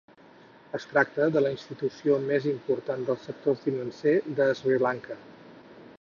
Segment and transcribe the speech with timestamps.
[0.77, 5.23] Es tracta de la institució més important del sector financer de Sri Lanka.